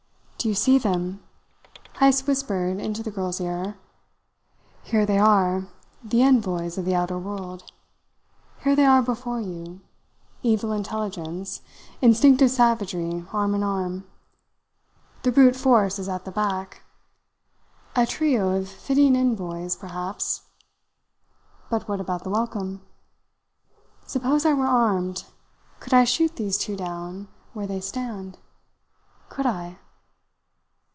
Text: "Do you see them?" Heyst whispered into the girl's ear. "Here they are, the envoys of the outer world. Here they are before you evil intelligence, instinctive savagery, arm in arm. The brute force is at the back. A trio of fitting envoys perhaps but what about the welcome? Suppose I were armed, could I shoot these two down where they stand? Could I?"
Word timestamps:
"Do 0.43 0.49
you 0.49 0.55
see 0.55 0.79
them?" 0.79 1.21
Heyst 1.99 2.25
whispered 2.25 2.79
into 2.79 3.03
the 3.03 3.11
girl's 3.11 3.39
ear. 3.39 3.77
"Here 4.81 5.05
they 5.05 5.19
are, 5.19 5.67
the 6.03 6.23
envoys 6.23 6.79
of 6.79 6.85
the 6.85 6.95
outer 6.95 7.19
world. 7.19 7.71
Here 8.63 8.75
they 8.75 8.87
are 8.87 9.03
before 9.03 9.39
you 9.39 9.81
evil 10.41 10.71
intelligence, 10.71 11.61
instinctive 12.01 12.49
savagery, 12.49 13.23
arm 13.31 13.53
in 13.53 13.61
arm. 13.61 14.05
The 15.21 15.31
brute 15.31 15.55
force 15.55 15.99
is 15.99 16.09
at 16.09 16.25
the 16.25 16.31
back. 16.31 16.81
A 17.95 18.07
trio 18.07 18.57
of 18.57 18.67
fitting 18.67 19.15
envoys 19.15 19.75
perhaps 19.75 20.41
but 21.69 21.87
what 21.87 22.01
about 22.01 22.23
the 22.23 22.31
welcome? 22.31 22.81
Suppose 24.07 24.43
I 24.47 24.53
were 24.55 24.65
armed, 24.65 25.23
could 25.79 25.93
I 25.93 26.03
shoot 26.03 26.35
these 26.35 26.57
two 26.57 26.75
down 26.75 27.27
where 27.53 27.67
they 27.67 27.79
stand? 27.79 28.39
Could 29.29 29.45
I?" 29.45 29.77